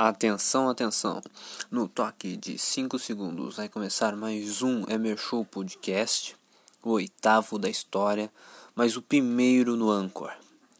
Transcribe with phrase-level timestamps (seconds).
[0.00, 1.20] Atenção, atenção.
[1.68, 6.36] No toque de 5 segundos vai começar mais um Emer Show Podcast,
[6.84, 8.32] o oitavo da história,
[8.76, 10.30] mas o primeiro no Anchor.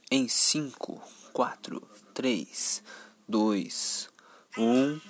[0.08, 1.02] Em 5,
[1.32, 1.82] 4,
[2.14, 2.84] 3,
[3.28, 4.08] 2,
[4.56, 5.00] 1.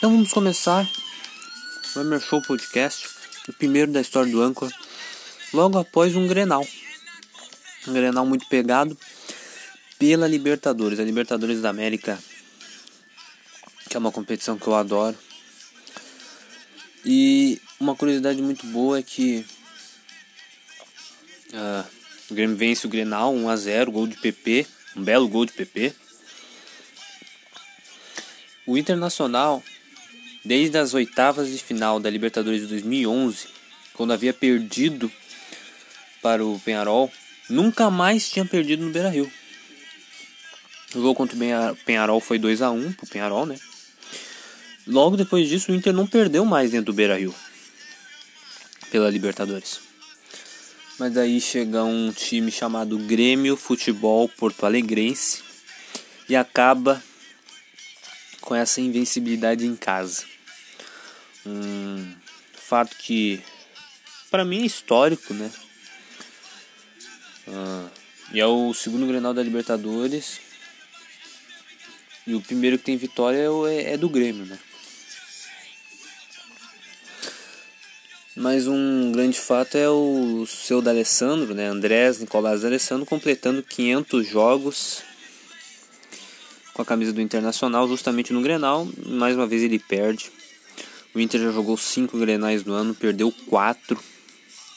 [0.00, 0.90] Então vamos começar
[1.94, 3.06] o Emer Show Podcast,
[3.46, 4.72] o primeiro da história do Anchor,
[5.52, 6.66] logo após um Grenal.
[7.86, 8.96] Um Grenal muito pegado
[9.98, 12.18] pela Libertadores, a Libertadores da América,
[13.90, 15.18] que é uma competição que eu adoro.
[17.04, 19.44] E uma curiosidade muito boa é que
[21.52, 21.86] uh,
[22.30, 25.52] o Grêmio vence o Grenal 1 a 0, gol de PP, um belo gol de
[25.52, 25.92] PP.
[28.66, 29.62] O Internacional
[30.44, 33.48] desde as oitavas de final da Libertadores de 2011,
[33.94, 35.10] quando havia perdido
[36.22, 37.10] para o Penharol,
[37.48, 39.30] nunca mais tinha perdido no Beira-Rio.
[40.94, 43.56] O jogo contra o Penharol foi 2 a 1 pro Penharol, né?
[44.86, 47.34] Logo depois disso, o Inter não perdeu mais dentro do Beira-Rio
[48.90, 49.80] pela Libertadores.
[50.98, 55.42] Mas daí chega um time chamado Grêmio Futebol Porto Alegrense
[56.28, 57.02] e acaba
[58.50, 60.24] com essa invencibilidade em casa.
[61.46, 62.12] Um
[62.52, 63.40] fato que
[64.28, 65.48] para mim é histórico, né?
[67.46, 67.88] Ah,
[68.32, 70.40] e é o segundo Grenal da Libertadores.
[72.26, 73.38] E o primeiro que tem vitória
[73.68, 74.58] é, é do Grêmio, né?
[78.34, 81.68] Mas um grande fato é o seu D'Alessandro, né?
[81.68, 85.09] Andrés Nicolás D'Alessandro completando 500 jogos
[86.74, 88.88] com a camisa do Internacional, justamente no Grenal.
[89.06, 90.30] Mais uma vez ele perde.
[91.14, 94.00] O Inter já jogou 5 Grenais no ano, perdeu 4.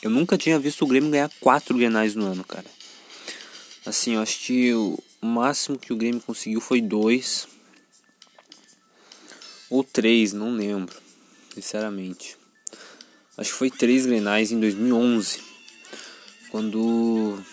[0.02, 2.66] Eu nunca tinha visto o Grêmio ganhar 4 Grenais no ano, cara.
[3.86, 7.48] Assim, eu acho que o máximo que o Grêmio conseguiu foi 2
[9.70, 10.96] ou 3, não lembro,
[11.53, 12.38] sinceramente.
[13.38, 15.40] Acho que foi 3 Grenais em 2011.
[16.52, 17.44] Quando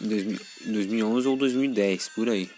[0.00, 2.48] em 2011 ou 2010, por aí.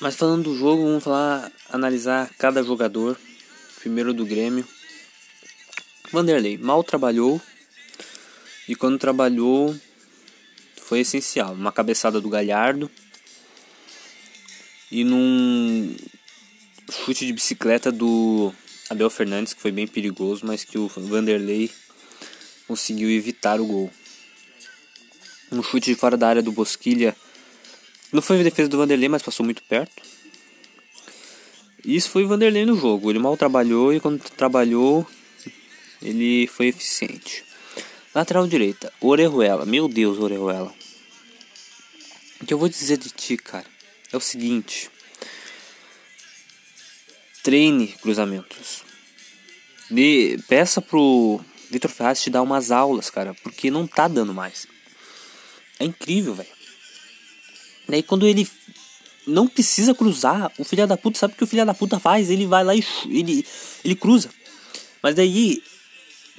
[0.00, 3.18] Mas falando do jogo, vamos falar, analisar cada jogador.
[3.80, 4.66] Primeiro do Grêmio.
[6.12, 7.40] Vanderlei mal trabalhou
[8.68, 9.74] e quando trabalhou
[10.76, 11.52] foi essencial.
[11.52, 12.88] Uma cabeçada do Galhardo
[14.90, 15.96] e num
[16.90, 18.54] chute de bicicleta do
[18.88, 21.70] Abel Fernandes que foi bem perigoso, mas que o Vanderlei
[22.68, 23.90] conseguiu evitar o gol.
[25.50, 27.16] Um chute de fora da área do Bosquilha
[28.12, 30.02] não foi defesa do Vanderlei, mas passou muito perto.
[31.84, 33.10] Isso foi o Vanderlei no jogo.
[33.10, 35.06] Ele mal trabalhou e quando trabalhou,
[36.02, 37.44] ele foi eficiente.
[38.14, 39.64] Lateral direita, Orejuela.
[39.64, 40.74] Meu Deus, Orejuela.
[42.40, 43.66] O que eu vou dizer de ti, cara,
[44.12, 44.90] é o seguinte.
[47.42, 48.82] Treine cruzamentos.
[49.90, 51.40] De, peça pro
[51.70, 54.66] Vitor Ferraz te dar umas aulas, cara, porque não tá dando mais.
[55.78, 56.57] É incrível, velho.
[57.88, 58.48] Daí quando ele
[59.26, 62.30] não precisa cruzar, o filho da puta sabe o que o filho da puta faz,
[62.30, 63.46] ele vai lá e ele,
[63.84, 64.30] ele cruza.
[65.02, 65.62] Mas daí,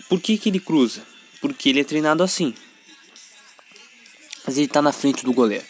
[0.07, 1.01] por que, que ele cruza?
[1.42, 2.54] Porque ele é treinado assim.
[4.46, 5.66] Mas ele tá na frente do goleiro.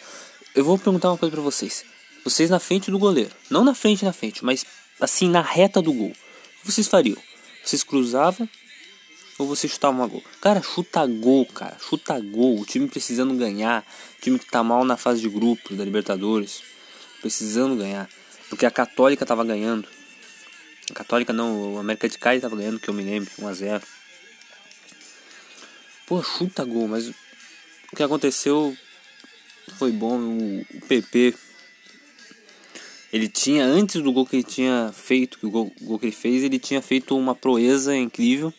[0.54, 1.84] Eu vou perguntar uma coisa para vocês.
[2.24, 4.64] Vocês na frente do goleiro, não na frente na frente, mas
[5.00, 6.10] assim na reta do gol.
[6.10, 7.16] O que vocês fariam?
[7.64, 8.48] Vocês cruzavam
[9.40, 10.22] ou você chutava uma gol?
[10.40, 11.74] Cara, chuta gol, cara.
[11.80, 12.60] Chuta gol.
[12.60, 13.82] O time precisando ganhar.
[14.18, 16.62] O time que tá mal na fase de grupos da Libertadores.
[17.22, 18.06] Precisando ganhar.
[18.50, 19.88] Porque a Católica tava ganhando.
[20.90, 23.82] A Católica não, o América de Cali tava ganhando, que eu me lembro, 1x0.
[26.06, 27.14] Pô, chuta gol, mas o
[27.96, 28.76] que aconteceu
[29.78, 30.18] foi bom.
[30.18, 31.34] O, o PP
[33.12, 36.12] ele tinha, antes do gol que ele tinha feito, que o gol, gol, que ele
[36.12, 38.52] fez, ele tinha feito uma proeza incrível.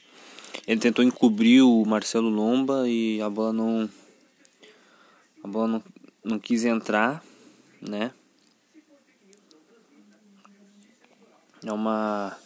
[0.71, 3.89] Ele tentou encobrir o Marcelo Lomba e a bola não.
[5.43, 5.83] A bola não,
[6.23, 7.21] não quis entrar,
[7.81, 8.13] né?
[11.61, 12.37] É uma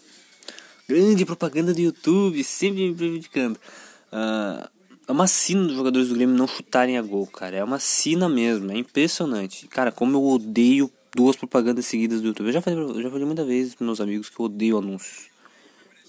[0.90, 3.58] grande propaganda do YouTube, sempre me prejudicando.
[4.12, 4.68] Uh,
[5.08, 7.58] é uma sina dos jogadores do Grêmio não chutarem a gol, cara.
[7.58, 9.68] É uma sina mesmo, é impressionante.
[9.68, 12.48] Cara, como eu odeio duas propagandas seguidas do YouTube.
[12.48, 15.30] Eu já falei, eu já falei muitas vezes para meus amigos que eu odeio anúncios.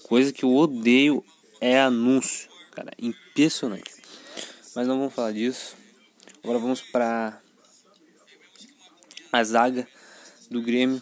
[0.01, 1.23] Coisa que eu odeio
[1.59, 3.91] é anúncio, cara, impressionante.
[4.75, 5.75] Mas não vamos falar disso.
[6.43, 7.41] Agora vamos para
[9.31, 9.87] a zaga
[10.49, 11.01] do Grêmio.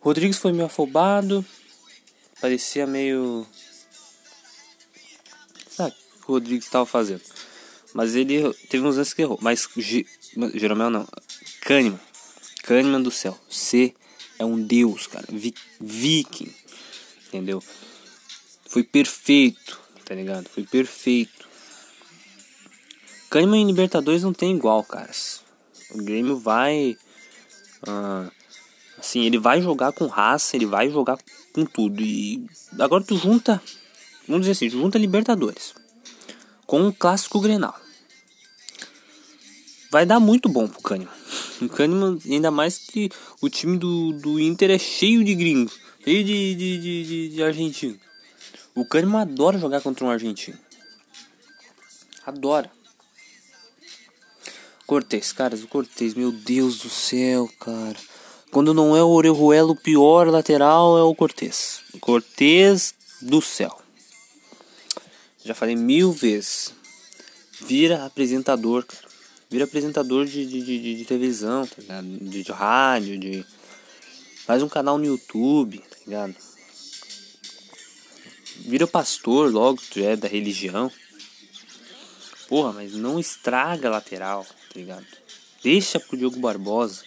[0.00, 1.44] Rodrigues foi meio afobado,
[2.40, 3.46] parecia meio
[5.70, 7.22] sabe o que o Rodrigues estava fazendo.
[7.92, 9.68] Mas ele teve uns lances que errou, mas
[10.54, 11.06] Jeromel não.
[11.62, 12.00] Kahneman
[12.64, 13.38] Kahneman do céu.
[13.48, 13.94] Você
[14.38, 15.26] é um deus, cara.
[15.80, 16.52] Viking.
[17.28, 17.62] Entendeu?
[18.74, 20.48] Foi perfeito, tá ligado?
[20.48, 21.46] Foi perfeito.
[23.30, 25.44] Kahneman em Libertadores não tem igual, caras.
[25.92, 26.96] O Grêmio vai.
[27.86, 28.28] Uh,
[28.98, 31.16] assim, ele vai jogar com raça, ele vai jogar
[31.52, 32.02] com tudo.
[32.02, 32.44] E
[32.76, 33.62] agora tu junta.
[34.26, 35.72] Vamos dizer assim, junta Libertadores
[36.66, 37.80] com o clássico Grenal.
[39.88, 41.14] Vai dar muito bom pro Kahneman.
[41.62, 43.08] O Kahneman, ainda mais que
[43.40, 47.42] o time do, do Inter é cheio de gringos, cheio de, de, de, de, de
[47.44, 48.02] argentino.
[48.74, 50.58] O Kahneman adora jogar contra um argentino.
[52.26, 52.70] Adora.
[54.86, 57.96] Cortez, caras, o Cortez, meu Deus do céu, cara.
[58.50, 61.82] Quando não é o Orejuela, o pior lateral é o Cortez.
[62.00, 63.80] Cortez do céu.
[65.44, 66.74] Já falei mil vezes.
[67.60, 69.04] Vira apresentador, cara.
[69.48, 72.06] Vira apresentador de, de, de, de televisão, tá ligado?
[72.06, 73.46] De, de rádio, de.
[74.44, 76.34] Faz um canal no YouTube, tá ligado?
[78.64, 80.90] Vira pastor logo, tu é da religião.
[82.48, 85.06] Porra, mas não estraga a lateral, tá ligado?
[85.62, 87.02] Deixa pro Diogo Barbosa,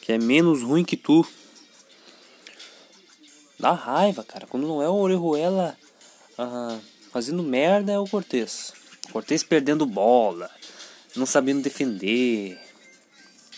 [0.00, 1.26] que é menos ruim que tu.
[3.58, 4.46] Dá raiva, cara.
[4.46, 5.76] Quando não é o Orejuela
[6.38, 6.78] ah,
[7.12, 8.72] fazendo merda, é o Cortez.
[9.12, 10.50] Cortez perdendo bola
[11.16, 12.58] não sabendo defender.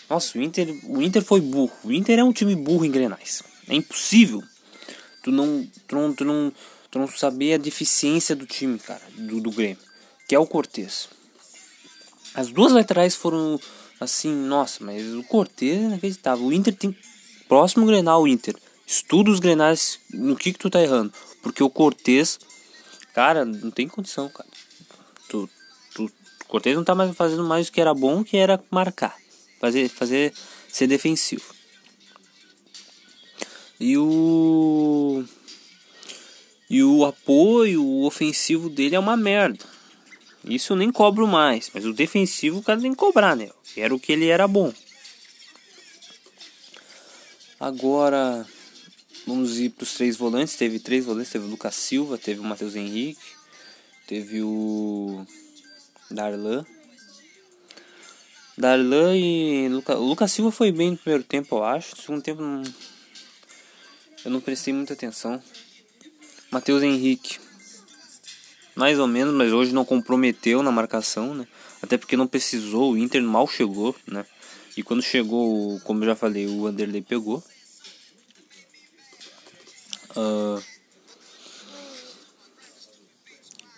[0.09, 1.71] Nossa, o Inter, o Inter foi burro.
[1.83, 3.43] O Inter é um time burro em Grenais.
[3.69, 4.43] É impossível
[5.21, 6.51] tu não, tu não, tu não,
[6.91, 9.81] tu não saber a deficiência do time, cara, do, do Grêmio,
[10.27, 11.09] que é o Cortez.
[12.35, 13.59] As duas laterais foram
[13.99, 16.45] assim, nossa, mas o Cortez é inacreditável.
[16.45, 16.95] O Inter tem
[17.47, 18.55] próximo Grenal, o Inter.
[18.85, 21.13] Estuda os Grenais, no que que tu tá errando?
[21.41, 22.39] Porque o Cortez,
[23.13, 24.49] cara, não tem condição, cara.
[25.29, 25.49] Tu,
[26.51, 29.15] Cortez não tá mais fazendo mais o que era bom, que era marcar,
[29.61, 30.33] fazer, fazer
[30.67, 31.55] ser defensivo.
[33.79, 35.23] E o
[36.71, 39.65] e o apoio ofensivo dele é uma merda.
[40.45, 43.49] Isso eu nem cobro mais, mas o defensivo o cara tem que cobrar, né?
[43.75, 44.73] Era o que ele era bom.
[47.59, 48.47] Agora
[49.27, 50.55] vamos ir para os três volantes.
[50.55, 53.19] Teve três volantes, teve o Lucas Silva, teve o Matheus Henrique,
[54.07, 55.25] teve o
[56.09, 56.65] Darlan.
[58.57, 61.97] Darlan e Luca, o Lucas Silva foi bem no primeiro tempo, eu acho.
[61.97, 62.63] No segundo tempo não,
[64.23, 65.43] eu não prestei muita atenção.
[66.51, 67.39] Matheus Henrique.
[68.75, 71.47] Mais ou menos, mas hoje não comprometeu na marcação, né?
[71.81, 74.25] Até porque não precisou, o Inter mal chegou, né?
[74.75, 77.43] E quando chegou, como eu já falei, o Anderley pegou.
[80.15, 80.61] Uh,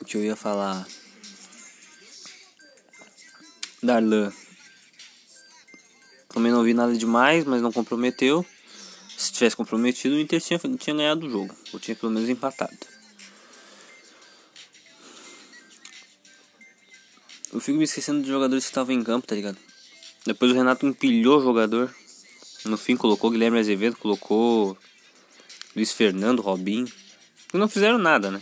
[0.01, 0.88] o que eu ia falar?
[3.82, 4.34] Darlan.
[6.30, 8.46] Também não vi nada demais, mas não comprometeu.
[9.34, 11.56] Se tivesse comprometido, o Inter tinha, tinha ganhado o jogo.
[11.74, 12.78] Ou tinha pelo menos empatado.
[17.52, 19.58] Eu fico me esquecendo dos jogadores que estavam em campo, tá ligado?
[20.24, 21.92] Depois o Renato empilhou o jogador.
[22.66, 24.78] No fim colocou Guilherme Azevedo, colocou
[25.75, 26.88] Luiz Fernando, Robinho.
[27.52, 28.40] E não fizeram nada, né?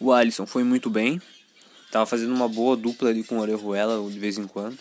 [0.00, 1.20] O Alisson foi muito bem.
[1.90, 4.78] Tava fazendo uma boa dupla ali com o Orejuela de vez em quando.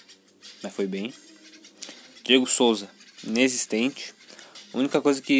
[0.63, 1.13] Mas foi bem.
[2.23, 2.94] Diego Souza,
[3.25, 4.13] inexistente.
[4.73, 5.33] A única coisa que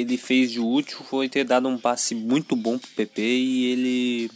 [0.00, 4.30] ele fez de útil foi ter dado um passe muito bom pro PP e ele.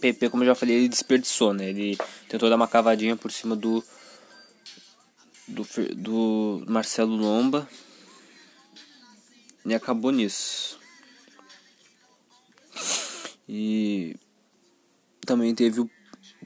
[0.00, 1.70] PP, como eu já falei, ele desperdiçou, né?
[1.70, 1.98] Ele
[2.28, 3.84] tentou dar uma cavadinha por cima do.
[5.48, 7.68] Do, do Marcelo Lomba.
[9.64, 10.78] E acabou nisso.
[13.48, 14.16] E
[15.24, 15.90] também teve o,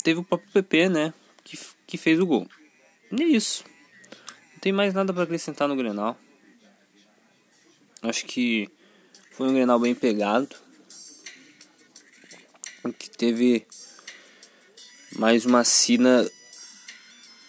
[0.02, 1.14] teve o próprio PP, né?
[1.44, 2.48] Que, que fez o gol.
[3.12, 3.64] E é isso.
[4.60, 6.18] Não tem mais nada para acrescentar no Grenal.
[8.02, 8.68] Acho que
[9.30, 10.54] foi um Grenal bem pegado.
[12.98, 13.66] Que teve
[15.16, 16.30] mais uma sina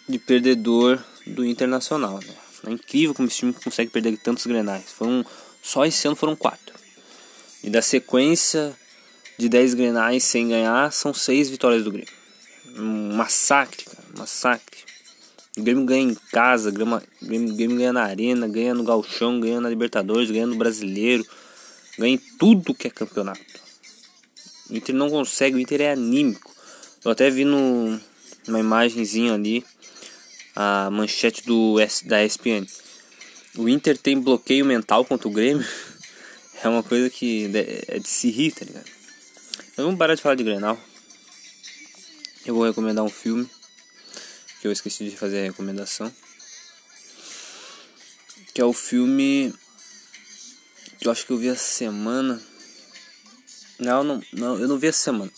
[0.07, 2.17] de perdedor do Internacional.
[2.21, 2.33] Né?
[2.67, 4.89] É incrível como esse time consegue perder tantos Grenais.
[4.93, 5.25] Foram,
[5.61, 6.79] só esse ano foram quatro.
[7.61, 8.73] E da sequência
[9.37, 12.13] de 10 Grenais sem ganhar, são seis vitórias do Grêmio.
[12.67, 14.07] Um massacre, cara.
[14.17, 14.80] Massacre.
[15.57, 19.59] O Grêmio ganha em casa, o Grêmio, Grêmio, ganha na Arena, ganha no Galchão, ganha
[19.59, 21.27] na Libertadores, ganha no Brasileiro,
[21.99, 23.41] ganha em tudo que é campeonato.
[24.69, 26.55] O Inter não consegue, o Inter é anímico.
[27.03, 27.99] Eu até vi no,
[28.47, 29.65] uma imagenzinha ali
[30.55, 32.65] a manchete do da ESPN.
[33.57, 35.65] O Inter tem bloqueio mental contra o Grêmio.
[36.63, 37.49] É uma coisa que
[37.87, 38.85] é de se rir, tá ligado?
[39.75, 40.77] Mas vamos parar de falar de Grenal.
[42.45, 43.49] Eu vou recomendar um filme
[44.61, 46.13] que eu esqueci de fazer a recomendação.
[48.53, 49.51] Que é o filme
[50.99, 52.39] que eu acho que eu vi essa semana.
[53.79, 55.31] Não, não, não, eu não vi essa semana.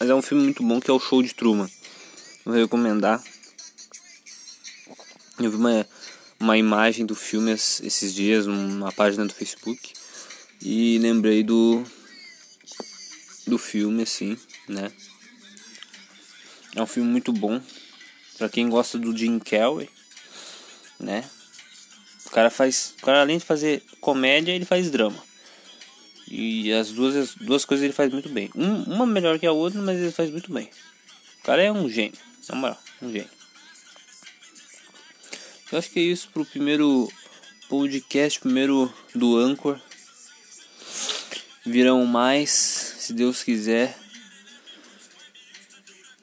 [0.00, 1.70] Mas é um filme muito bom que é o Show de Truman.
[2.44, 3.22] Vou recomendar.
[5.38, 5.86] Eu vi uma,
[6.40, 9.92] uma imagem do filme esses dias numa página do Facebook
[10.60, 11.84] e lembrei do
[13.46, 14.90] do filme assim, né?
[16.76, 17.60] É um filme muito bom.
[18.36, 19.88] Pra quem gosta do Jim Kelly,
[21.00, 21.24] né?
[22.26, 22.94] O cara faz.
[22.98, 25.24] O cara além de fazer comédia, ele faz drama.
[26.28, 28.50] E as duas, as duas coisas ele faz muito bem.
[28.54, 30.68] Um, uma melhor que a outra, mas ele faz muito bem.
[31.40, 32.18] O cara é um gênio.
[32.48, 33.30] Na moral, um gênio.
[35.72, 37.10] Eu acho que é isso pro primeiro
[37.68, 39.80] podcast, primeiro do Anchor.
[41.64, 43.96] Virão mais, se Deus quiser.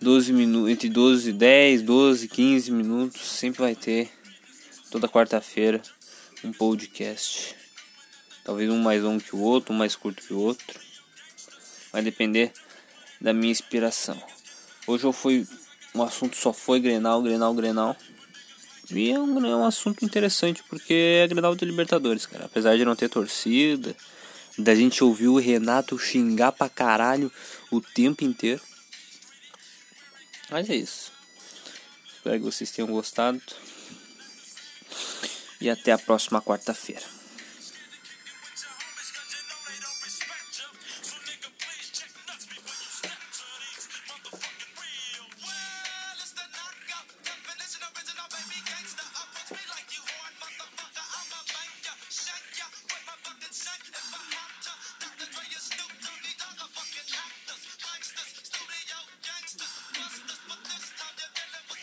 [0.03, 4.11] 12 minutos, entre 12 e 10, 12, 15 minutos, sempre vai ter
[4.91, 5.81] toda quarta-feira
[6.43, 7.55] um podcast.
[8.43, 10.79] Talvez um mais longo que o outro, um mais curto que o outro.
[11.91, 12.51] Vai depender
[13.21, 14.21] da minha inspiração.
[14.85, 15.47] Hoje eu fui
[15.95, 17.95] um assunto só foi Grenal, Grenal, Grenal.
[18.91, 22.45] E é um, é um assunto interessante porque é Grenal de Libertadores, cara.
[22.45, 23.95] Apesar de não ter torcida,
[24.57, 27.31] da gente ouvir o Renato xingar pra caralho
[27.71, 28.61] o tempo inteiro.
[30.53, 31.11] Mas é isso.
[32.05, 33.41] Espero que vocês tenham gostado.
[35.59, 37.01] E até a próxima quarta-feira.